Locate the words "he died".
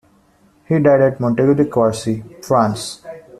0.67-1.01